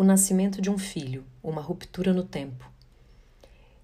O 0.00 0.04
nascimento 0.04 0.62
de 0.62 0.70
um 0.70 0.78
filho, 0.78 1.24
uma 1.42 1.60
ruptura 1.60 2.12
no 2.12 2.22
tempo. 2.22 2.70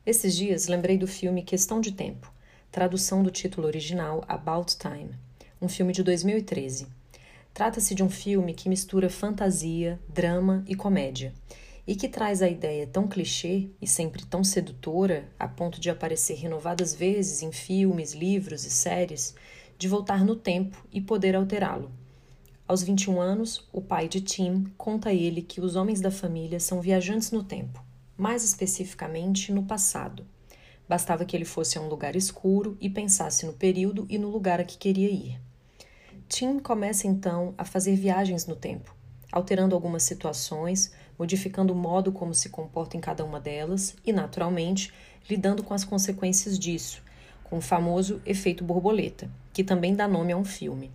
Esses 0.06 0.36
dias 0.36 0.68
lembrei 0.68 0.96
do 0.96 1.08
filme 1.08 1.42
Questão 1.42 1.80
de 1.80 1.90
Tempo, 1.90 2.32
tradução 2.70 3.20
do 3.20 3.32
título 3.32 3.66
original 3.66 4.24
About 4.28 4.76
Time, 4.76 5.10
um 5.60 5.68
filme 5.68 5.92
de 5.92 6.04
2013. 6.04 6.86
Trata-se 7.52 7.96
de 7.96 8.04
um 8.04 8.08
filme 8.08 8.54
que 8.54 8.68
mistura 8.68 9.10
fantasia, 9.10 9.98
drama 10.08 10.62
e 10.68 10.76
comédia, 10.76 11.34
e 11.84 11.96
que 11.96 12.08
traz 12.08 12.42
a 12.42 12.48
ideia 12.48 12.86
tão 12.86 13.08
clichê 13.08 13.70
e 13.82 13.86
sempre 13.88 14.24
tão 14.24 14.44
sedutora, 14.44 15.28
a 15.36 15.48
ponto 15.48 15.80
de 15.80 15.90
aparecer 15.90 16.36
renovadas 16.36 16.94
vezes 16.94 17.42
em 17.42 17.50
filmes, 17.50 18.12
livros 18.12 18.64
e 18.64 18.70
séries, 18.70 19.34
de 19.76 19.88
voltar 19.88 20.24
no 20.24 20.36
tempo 20.36 20.76
e 20.92 21.00
poder 21.00 21.34
alterá-lo 21.34 21.90
aos 22.66 22.82
21 22.82 23.20
anos, 23.20 23.68
o 23.70 23.82
pai 23.82 24.08
de 24.08 24.22
Tim 24.22 24.64
conta 24.78 25.10
a 25.10 25.14
ele 25.14 25.42
que 25.42 25.60
os 25.60 25.76
homens 25.76 26.00
da 26.00 26.10
família 26.10 26.58
são 26.58 26.80
viajantes 26.80 27.30
no 27.30 27.44
tempo, 27.44 27.84
mais 28.16 28.42
especificamente 28.42 29.52
no 29.52 29.64
passado. 29.64 30.24
Bastava 30.88 31.26
que 31.26 31.36
ele 31.36 31.44
fosse 31.44 31.76
a 31.76 31.82
um 31.82 31.88
lugar 31.88 32.16
escuro 32.16 32.74
e 32.80 32.88
pensasse 32.88 33.44
no 33.44 33.52
período 33.52 34.06
e 34.08 34.16
no 34.16 34.30
lugar 34.30 34.60
a 34.60 34.64
que 34.64 34.78
queria 34.78 35.10
ir. 35.10 35.38
Tim 36.26 36.58
começa 36.58 37.06
então 37.06 37.52
a 37.58 37.66
fazer 37.66 37.96
viagens 37.96 38.46
no 38.46 38.56
tempo, 38.56 38.96
alterando 39.30 39.74
algumas 39.74 40.02
situações, 40.02 40.90
modificando 41.18 41.74
o 41.74 41.76
modo 41.76 42.12
como 42.12 42.32
se 42.32 42.48
comporta 42.48 42.96
em 42.96 43.00
cada 43.00 43.22
uma 43.26 43.38
delas 43.38 43.94
e, 44.06 44.10
naturalmente, 44.10 44.90
lidando 45.28 45.62
com 45.62 45.74
as 45.74 45.84
consequências 45.84 46.58
disso, 46.58 47.02
com 47.44 47.58
o 47.58 47.62
famoso 47.62 48.22
efeito 48.24 48.64
borboleta, 48.64 49.30
que 49.52 49.62
também 49.62 49.94
dá 49.94 50.08
nome 50.08 50.32
a 50.32 50.36
um 50.36 50.46
filme. 50.46 50.90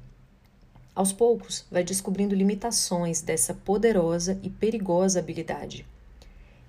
Aos 0.95 1.13
poucos, 1.13 1.65
vai 1.71 1.83
descobrindo 1.83 2.35
limitações 2.35 3.21
dessa 3.21 3.53
poderosa 3.53 4.39
e 4.43 4.49
perigosa 4.49 5.19
habilidade. 5.19 5.85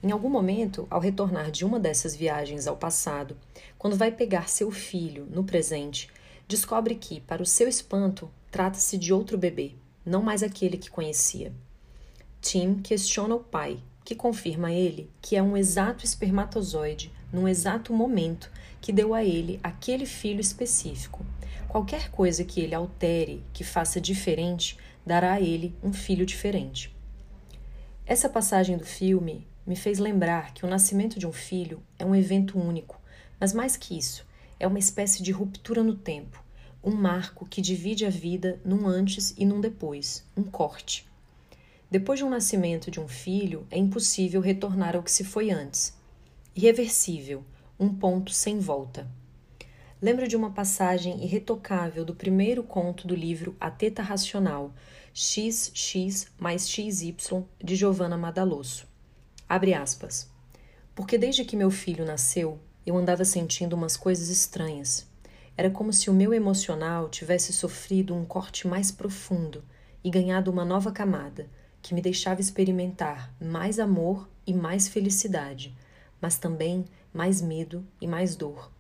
Em 0.03 0.13
algum 0.13 0.31
momento, 0.31 0.87
ao 0.89 1.01
retornar 1.01 1.51
de 1.51 1.65
uma 1.65 1.81
dessas 1.81 2.15
viagens 2.15 2.67
ao 2.67 2.77
passado, 2.77 3.37
quando 3.79 3.97
vai 3.97 4.11
pegar 4.11 4.49
seu 4.49 4.71
filho 4.71 5.27
no 5.31 5.45
presente, 5.45 6.09
descobre 6.47 6.95
que, 6.95 7.21
para 7.21 7.43
o 7.43 7.47
seu 7.47 7.69
espanto, 7.69 8.31
trata-se 8.51 8.97
de 8.97 9.13
outro 9.13 9.37
bebê, 9.37 9.73
não 10.05 10.23
mais 10.23 10.43
aquele 10.43 10.79
que 10.79 10.91
conhecia. 10.91 11.53
Tim 12.41 12.77
questiona 12.77 13.35
o 13.35 13.41
pai, 13.41 13.79
que 14.05 14.15
confirma 14.15 14.69
a 14.69 14.73
ele 14.73 15.11
que 15.21 15.37
é 15.37 15.43
um 15.43 15.57
exato 15.57 16.05
espermatozoide, 16.05 17.13
num 17.33 17.47
exato 17.47 17.93
momento, 17.93 18.51
que 18.81 18.93
deu 18.93 19.13
a 19.13 19.23
ele 19.23 19.61
aquele 19.63 20.07
filho 20.07 20.41
específico 20.41 21.25
Qualquer 21.71 22.11
coisa 22.11 22.43
que 22.43 22.61
ele 22.61 22.75
altere, 22.75 23.45
que 23.53 23.63
faça 23.63 24.01
diferente, 24.01 24.77
dará 25.07 25.35
a 25.35 25.41
ele 25.41 25.73
um 25.85 25.93
filho 25.93 26.27
diferente. 26.27 26.93
Essa 28.05 28.29
passagem 28.29 28.77
do 28.77 28.85
filme 28.85 29.47
me 29.65 29.77
fez 29.77 30.01
lembrar 30.01 30.53
que 30.53 30.67
o 30.67 30.69
nascimento 30.69 31.17
de 31.17 31.29
um 31.29 31.33
filho 31.33 31.81
é 31.97 32.05
um 32.05 32.13
evento 32.13 32.59
único, 32.59 33.01
mas 33.39 33.53
mais 33.53 33.77
que 33.77 33.97
isso, 33.97 34.27
é 34.59 34.67
uma 34.67 34.81
espécie 34.81 35.23
de 35.23 35.31
ruptura 35.31 35.81
no 35.81 35.95
tempo, 35.95 36.43
um 36.83 36.91
marco 36.91 37.47
que 37.47 37.63
divide 37.63 38.05
a 38.05 38.11
vida 38.11 38.61
num 38.65 38.89
antes 38.89 39.33
e 39.39 39.45
num 39.45 39.61
depois, 39.61 40.27
um 40.37 40.43
corte. 40.43 41.09
Depois 41.89 42.19
de 42.19 42.25
um 42.25 42.31
nascimento 42.31 42.91
de 42.91 42.99
um 42.99 43.07
filho, 43.07 43.65
é 43.71 43.79
impossível 43.79 44.41
retornar 44.41 44.97
ao 44.97 45.05
que 45.05 45.13
se 45.13 45.23
foi 45.23 45.53
antes. 45.53 45.97
Irreversível, 46.53 47.45
um 47.79 47.95
ponto 47.95 48.33
sem 48.33 48.59
volta. 48.59 49.09
Lembro 50.03 50.27
de 50.27 50.35
uma 50.35 50.51
passagem 50.51 51.23
irretocável 51.23 52.07
do 52.07 52.15
primeiro 52.15 52.63
conto 52.63 53.07
do 53.07 53.15
livro 53.15 53.55
A 53.61 53.71
Teta 53.71 54.01
Racional, 54.03 54.73
XX 55.13 56.27
mais 56.39 56.67
XY, 56.67 57.45
de 57.63 57.77
Giovanna 57.77 58.17
Madalosso. 58.17 58.89
Abre 59.47 59.75
aspas. 59.75 60.27
Porque 60.95 61.19
desde 61.19 61.45
que 61.45 61.55
meu 61.55 61.71
filho 61.71 62.07
nasceu, 62.07 62.59
eu 62.87 62.97
andava 62.97 63.27
sentindo 63.27 63.75
umas 63.77 63.95
coisas 63.95 64.31
estranhas. 64.31 65.07
Era 65.55 65.69
como 65.69 65.93
se 65.93 66.09
o 66.09 66.15
meu 66.15 66.33
emocional 66.33 67.11
tivesse 67.11 67.53
sofrido 67.53 68.15
um 68.15 68.25
corte 68.25 68.67
mais 68.67 68.91
profundo 68.91 69.63
e 70.03 70.09
ganhado 70.09 70.51
uma 70.51 70.65
nova 70.65 70.91
camada, 70.91 71.47
que 71.83 71.93
me 71.93 72.01
deixava 72.01 72.41
experimentar 72.41 73.35
mais 73.39 73.79
amor 73.79 74.27
e 74.47 74.55
mais 74.55 74.89
felicidade, 74.89 75.77
mas 76.23 76.39
também 76.39 76.87
mais 77.13 77.43
medo 77.43 77.87
e 78.01 78.07
mais 78.07 78.35
dor 78.35 78.73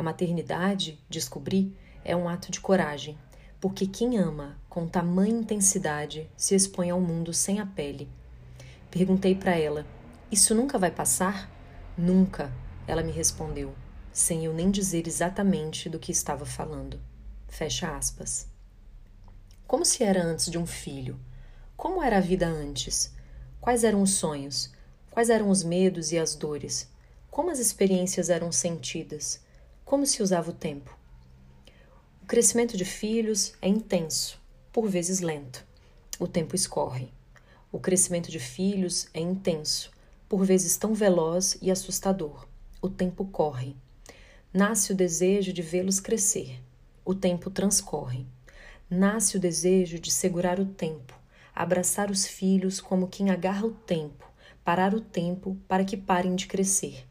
a 0.00 0.02
maternidade, 0.02 0.98
descobri, 1.10 1.76
é 2.02 2.16
um 2.16 2.26
ato 2.26 2.50
de 2.50 2.58
coragem, 2.58 3.18
porque 3.60 3.86
quem 3.86 4.16
ama 4.16 4.58
com 4.66 4.88
tamanha 4.88 5.40
intensidade 5.40 6.26
se 6.34 6.54
expõe 6.54 6.88
ao 6.88 6.98
mundo 6.98 7.34
sem 7.34 7.60
a 7.60 7.66
pele. 7.66 8.08
Perguntei 8.90 9.34
para 9.34 9.58
ela: 9.58 9.84
Isso 10.32 10.54
nunca 10.54 10.78
vai 10.78 10.90
passar? 10.90 11.50
Nunca, 11.98 12.50
ela 12.86 13.02
me 13.02 13.12
respondeu, 13.12 13.74
sem 14.10 14.46
eu 14.46 14.54
nem 14.54 14.70
dizer 14.70 15.06
exatamente 15.06 15.86
do 15.90 15.98
que 15.98 16.12
estava 16.12 16.46
falando. 16.46 16.98
Fecha 17.46 17.94
aspas. 17.94 18.48
Como 19.66 19.84
se 19.84 20.02
era 20.02 20.22
antes 20.22 20.50
de 20.50 20.56
um 20.56 20.64
filho? 20.64 21.20
Como 21.76 22.02
era 22.02 22.16
a 22.16 22.22
vida 22.22 22.46
antes? 22.46 23.12
Quais 23.60 23.84
eram 23.84 24.00
os 24.00 24.14
sonhos? 24.14 24.72
Quais 25.10 25.28
eram 25.28 25.50
os 25.50 25.62
medos 25.62 26.10
e 26.10 26.18
as 26.18 26.34
dores? 26.34 26.88
Como 27.30 27.50
as 27.50 27.58
experiências 27.58 28.30
eram 28.30 28.50
sentidas? 28.50 29.42
Como 29.90 30.06
se 30.06 30.22
usava 30.22 30.50
o 30.50 30.54
tempo? 30.54 30.96
O 32.22 32.26
crescimento 32.26 32.76
de 32.76 32.84
filhos 32.84 33.54
é 33.60 33.66
intenso, 33.66 34.40
por 34.72 34.88
vezes 34.88 35.18
lento. 35.18 35.66
O 36.16 36.28
tempo 36.28 36.54
escorre. 36.54 37.08
O 37.72 37.80
crescimento 37.80 38.30
de 38.30 38.38
filhos 38.38 39.08
é 39.12 39.18
intenso, 39.18 39.90
por 40.28 40.46
vezes 40.46 40.76
tão 40.76 40.94
veloz 40.94 41.58
e 41.60 41.72
assustador. 41.72 42.46
O 42.80 42.88
tempo 42.88 43.24
corre. 43.24 43.74
Nasce 44.54 44.92
o 44.92 44.94
desejo 44.94 45.52
de 45.52 45.60
vê-los 45.60 45.98
crescer. 45.98 46.62
O 47.04 47.12
tempo 47.12 47.50
transcorre. 47.50 48.24
Nasce 48.88 49.38
o 49.38 49.40
desejo 49.40 49.98
de 49.98 50.12
segurar 50.12 50.60
o 50.60 50.66
tempo, 50.66 51.18
abraçar 51.52 52.12
os 52.12 52.24
filhos 52.28 52.80
como 52.80 53.08
quem 53.08 53.28
agarra 53.28 53.66
o 53.66 53.72
tempo, 53.72 54.24
parar 54.64 54.94
o 54.94 55.00
tempo 55.00 55.58
para 55.66 55.84
que 55.84 55.96
parem 55.96 56.36
de 56.36 56.46
crescer. 56.46 57.09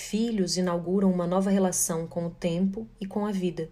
Filhos 0.00 0.56
inauguram 0.56 1.12
uma 1.12 1.26
nova 1.26 1.50
relação 1.50 2.04
com 2.06 2.26
o 2.26 2.30
tempo 2.30 2.88
e 3.00 3.06
com 3.06 3.26
a 3.26 3.30
vida. 3.30 3.68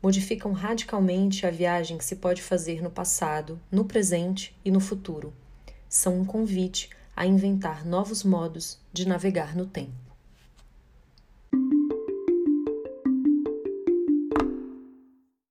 Modificam 0.00 0.52
radicalmente 0.52 1.46
a 1.46 1.50
viagem 1.50 1.98
que 1.98 2.04
se 2.04 2.16
pode 2.16 2.42
fazer 2.42 2.80
no 2.80 2.90
passado, 2.90 3.58
no 3.72 3.84
presente 3.84 4.54
e 4.64 4.70
no 4.70 4.78
futuro. 4.78 5.32
São 5.88 6.20
um 6.20 6.24
convite 6.24 6.90
a 7.16 7.26
inventar 7.26 7.84
novos 7.84 8.22
modos 8.22 8.78
de 8.92 9.08
navegar 9.08 9.56
no 9.56 9.66
tempo. 9.66 10.09